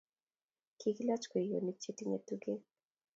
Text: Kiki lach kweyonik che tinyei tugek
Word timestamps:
Kiki 0.79 1.03
lach 1.07 1.25
kweyonik 1.31 1.77
che 1.83 1.91
tinyei 1.97 2.23
tugek 2.27 2.63